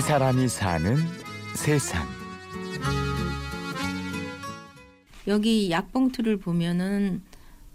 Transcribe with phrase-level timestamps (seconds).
[0.00, 0.96] 이 사람이 사는
[1.54, 2.06] 세상.
[5.26, 7.20] 여기 약봉투를 보면은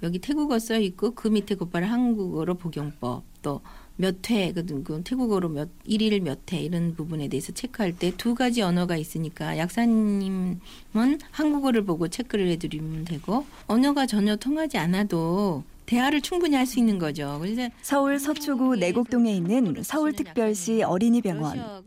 [0.02, 3.62] 여기 태국어 써 있고 그 밑에 곧바로 한국어로 복용법 또
[3.98, 4.66] 몇 회, 그
[5.04, 10.60] 태국어로 몇 일일 몇 회 이런 부분에 대해서 체크할 때 두 가지 언어가 있으니까 약사님은
[11.32, 17.38] 한국어를 보고 체크를 해드리면 되고 언어가 전혀 통하지 않아도 대화를 충분히 할 수 있는 거죠.
[17.40, 21.84] 그래서 서울 서초구 내곡동에 있는 서울특별시 어린이병원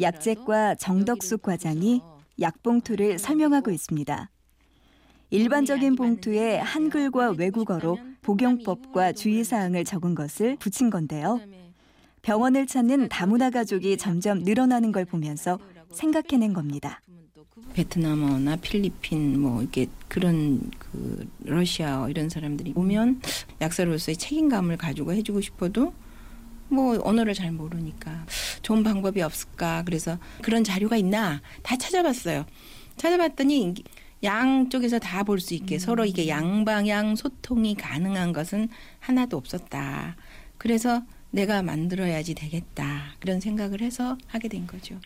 [0.00, 2.00] 약재과 정덕숙 과장이
[2.40, 4.30] 약봉투를 설명하고 있습니다.
[5.30, 11.40] 일반적인 봉투에 한글과 외국어로 복용법과 주의사항을 적은 것을 붙인 건데요.
[12.22, 15.58] 병원을 찾는 다문화 가족이 점점 늘어나는 걸 보면서
[15.92, 17.00] 생각해낸 겁니다.
[17.74, 23.22] 베트남어나 필리핀 뭐 이렇게 그런 그 러시아 이런 사람들이 오면
[23.60, 25.94] 약사로서의 책임감을 가지고 해주고 싶어도
[26.68, 28.26] 뭐 언어를 잘 모르니까
[28.62, 32.44] 좋은 방법이 없을까 그래서 그런 자료가 있나 다 찾아봤어요.
[32.96, 33.74] 찾아봤더니
[34.22, 35.78] 양쪽에서 다 볼 수 있게 음.
[35.78, 38.68] 서로 이게 양방향 소통이 가능한 것은
[38.98, 40.16] 하나도 없었다.
[40.58, 43.14] 그래서 내가 만들어야지 되겠다.
[43.20, 44.98] 그런 생각을 해서 하게 된 거죠.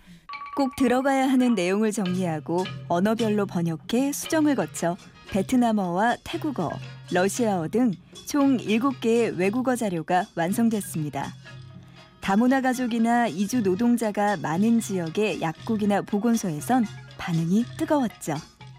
[0.56, 4.96] 꼭 들어가야 하는 내용을 정리하고 언어별로 번역해 수정을 거쳐
[5.30, 6.70] 베트남어와 태국어,
[7.10, 7.94] 러시아어 등
[8.26, 11.32] 총 7개의 외국어 자료가 완성됐습니다.
[12.20, 16.86] 다문화 가족이나 이주 노동자가 많은 지역의 약국이나 보건소에선
[17.18, 18.34] 반응이 뜨거웠죠.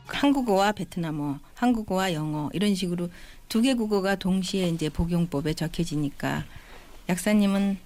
[0.07, 3.09] 한국어와 베트남어, 한국어와 영어 이런 식으로
[3.47, 6.43] 두 개 국어가 동시에 이제 복용법에 적혀지니까
[7.07, 7.77] 약사님은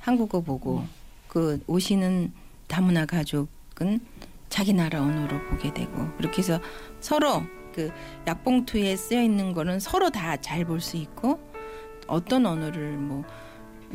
[0.00, 0.88] 한국어 보고 음.
[1.26, 2.32] 그 오시는
[2.68, 4.00] 다문화 가족은
[4.48, 6.60] 자기 나라 언어로 보게 되고 그렇게 해서
[7.00, 7.42] 서로
[7.74, 7.90] 그
[8.26, 11.38] 약봉투에 쓰여 있는 거는 서로 다 잘 볼 수 있고
[12.06, 13.24] 어떤 언어를 뭐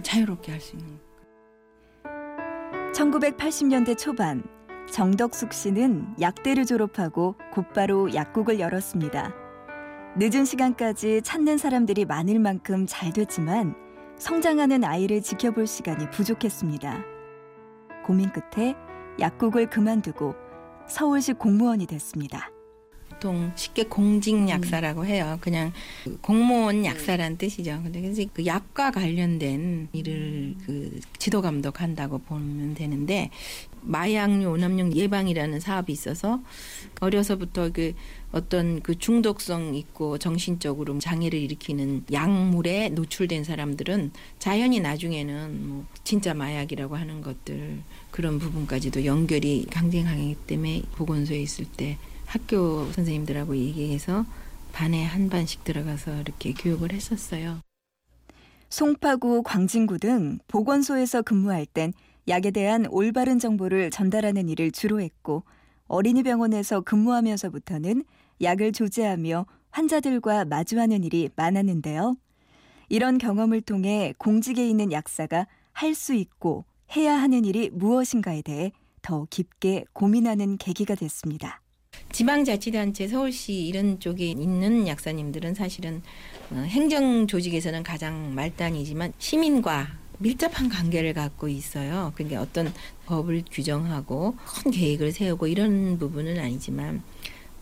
[0.02, 1.00] 자유롭게 할 수 있는
[2.94, 4.44] 1980년대 초반
[4.92, 9.34] 정덕숙 씨는 약대를 졸업하고 곧바로 약국을 열었습니다.
[10.18, 13.76] 늦은 시간까지 찾는 사람들이 많을 만큼 잘 됐지만
[14.20, 17.13] 성장하는 아이를 지켜볼 시간이 부족했습니다.
[18.04, 18.76] 고민 끝에
[19.20, 20.36] 약국을 그만두고
[20.88, 22.52] 서울시 공무원이 됐습니다.
[23.24, 25.38] 보통 쉽게 공직 약사라고 해요.
[25.40, 25.72] 그냥
[26.20, 27.80] 공무원 약사란 뜻이죠.
[27.82, 33.30] 근데 그래서 그 약과 관련된 일을 그 지도 감독한다고 보면 되는데
[33.80, 36.42] 마약류, 오남용 예방이라는 사업이 있어서
[37.00, 37.94] 어려서부터 그
[38.34, 46.98] 어떤 그 중독성 있고 정신적으로 장애를 일으키는 약물에 노출된 사람들은 자연히 나중에는 뭐 진짜 마약이라고
[46.98, 47.80] 하는 것들
[48.12, 54.26] 그런 부분까지도 연결이 강경하기 때문에 보건소에 있을 때 학교 선생님들하고 얘기해서
[54.72, 57.60] 반에 한 반씩 들어가서 이렇게 교육을 했었어요.
[58.70, 61.94] 송파구, 광진구 등 보건소에서 근무할 땐
[62.28, 65.44] 약에 대한 올바른 정보를 전달하는 일을 주로 했고
[65.88, 68.04] 어린이병원에서 근무하면서부터는
[68.42, 72.16] 약을 조제하며 환자들과 마주하는 일이 많았는데요.
[72.90, 79.26] 이런 경험을 통해 공직에 있는 약사가 할 수 있고 해야 하는 일이 무엇인가에 대해 더
[79.30, 81.63] 깊게 고민하는 계기가 됐습니다.
[82.14, 86.04] 지방자치단체 서울시 이런 쪽에 있는 약사님들은 사실은
[86.52, 89.88] 어, 행정 조직에서는 가장 말단이지만 시민과
[90.20, 92.14] 밀접한 관계를 갖고 있어요.
[92.16, 92.72] 그러니까 어떤
[93.08, 97.02] 법을 규정하고 큰 계획을 세우고 이런 부분은 아니지만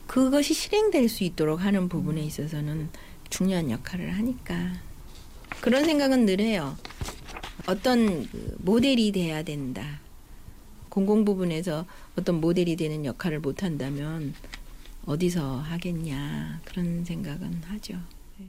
[0.05, 2.89] 그것이 실행될 수 있도록 하는 부분에 있어서는
[3.29, 4.73] 중요한 역할을 하니까
[5.61, 6.75] 그런 생각은 늘 해요.
[7.67, 10.01] 어떤 그 모델이 돼야 된다.
[10.91, 11.85] 공공 부분에서
[12.17, 14.33] 어떤 모델이 되는 역할을 못 한다면
[15.05, 17.93] 어디서 하겠냐 그런 생각은 하죠.
[18.37, 18.47] 네.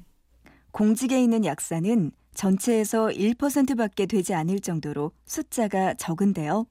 [0.73, 6.67] 공직에 있는 약사는 전체에서 1%밖에 되지 않을 정도로 숫자가 적은데요.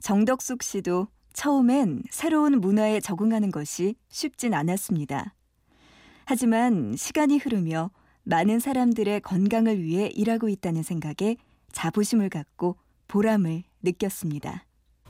[0.00, 5.34] 정덕숙 씨도 처음엔 새로운 문화에 적응하는 것이 쉽진 않았습니다.
[6.24, 7.90] 하지만 시간이 흐르며
[8.24, 11.36] 많은 사람들의 건강을 위해 일하고 있다는 생각에
[11.70, 12.76] 자부심을 갖고
[13.06, 14.65] 보람을 느꼈습니다.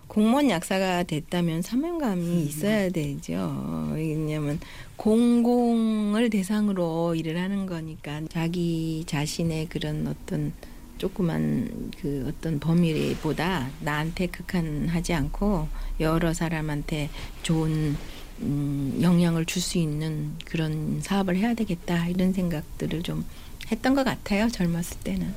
[0.09, 2.47] 공무원 약사가 됐다면 사명감이 음.
[2.47, 3.91] 있어야 되죠.
[3.95, 4.61] 왜냐하면
[4.97, 10.53] 공공을 대상으로 일을 하는 거니까 자기 자신의 그런 어떤
[10.99, 15.69] 조그만 그 어떤 범위보다 나한테 극한하지 않고
[16.01, 17.11] 여러 사람한테
[17.43, 17.97] 좋은
[18.41, 23.25] 음, 영향을 줄 수 있는 그런 사업을 해야 되겠다 이런 생각들을 좀
[23.71, 25.35] 했던 것 같아요 젊었을 때는.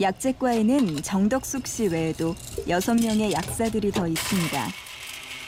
[0.00, 2.34] 약재과에는 정덕숙 씨 외에도
[2.66, 4.68] 6명의 약사들이 더 있습니다.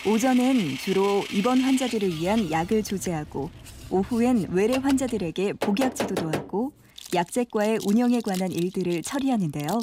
[0.07, 3.51] 오전엔 주로 입원 환자들을 위한 약을 조제하고
[3.91, 6.73] 오후엔 외래 환자들에게 복약 지도도 하고
[7.13, 9.81] 약재과의 운영에 관한 일들을 처리하는데요.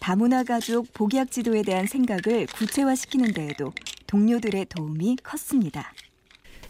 [0.00, 3.72] 다문화 가족 복약 지도에 대한 생각을 구체화시키는 데에도
[4.06, 5.92] 동료들의 도움이 컸습니다.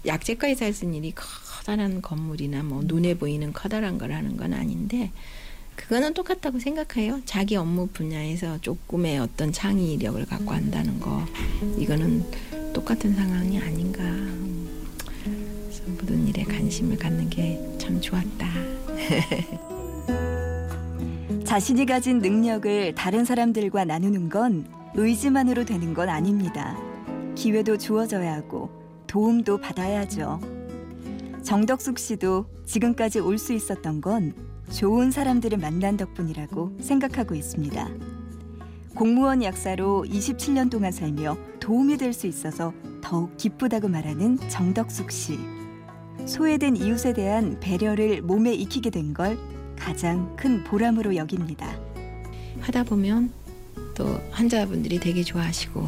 [0.04, 5.12] 약제과에서 할 일이 커다란 건물이나 뭐 눈에 보이는 커다란 걸 하는 건 아닌데
[5.76, 7.20] 그거는 똑같다고 생각해요.
[7.24, 11.24] 자기 업무 분야에서 조금의 어떤 창의력을 갖고 한다는 거
[11.78, 12.24] 이거는
[12.72, 14.02] 똑같은 상황이 아닌가.
[14.02, 18.48] 그래서 모든 일에 관심을 갖는 게 참 좋았다.
[21.44, 26.78] 자신이 가진 능력을 다른 사람들과 나누는 건 의지만으로 되는 건 아닙니다.
[27.34, 28.70] 기회도 주어져야 하고
[29.06, 30.40] 도움도 받아야죠.
[31.42, 34.32] 정덕숙 씨도 지금까지 올 수 있었던 건
[34.70, 37.88] 좋은 사람들을 만난 덕분이라고 생각하고 있습니다.
[38.94, 42.72] 공무원 약사로 27년 동안 살며 도움이 될 수 있어서
[43.02, 45.38] 더욱 기쁘다고 말하는 정덕숙 씨.
[46.26, 49.36] 소외된 이웃에 대한 배려를 몸에 익히게 된 걸
[49.76, 51.76] 가장 큰 보람으로 여깁니다.
[52.60, 53.30] 하다 보면
[53.94, 55.86] 또 환자분들이 되게 좋아하시고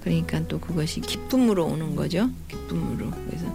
[0.00, 2.30] 그러니까 또 그것이 기쁨으로 오는 거죠.
[2.48, 3.10] 기쁨으로.
[3.26, 3.46] 그래서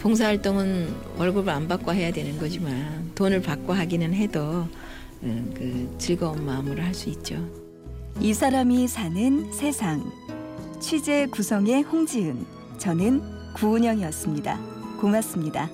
[0.00, 4.66] 봉사활동은 월급을 안 받고 해야 되는 거지만 돈을 받고 하기는 해도
[5.22, 7.36] 음, 그 즐거운 마음으로 할 수 있죠.
[8.20, 10.10] 이 사람이 사는 세상.
[10.80, 12.46] 취재 구성의 홍지은.
[12.78, 13.22] 저는
[13.54, 14.58] 구은영이었습니다.
[15.00, 15.68] 고맙습니다.